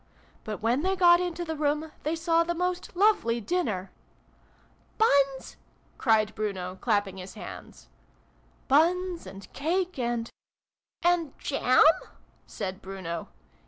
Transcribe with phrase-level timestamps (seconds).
[0.45, 3.91] 'But, when they got into the room, they saw the most lovely dinner!"
[4.97, 5.57] ("Buns?"
[5.99, 7.87] cried Bruno, clap ping his hands.)"
[8.67, 10.27] Buns, and cake, and
[11.03, 11.83] ("and jam?"
[12.57, 13.27] said Bruno.)